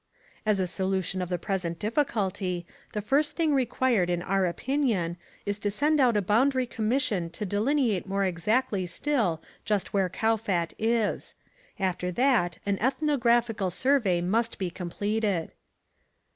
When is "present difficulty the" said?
1.37-3.03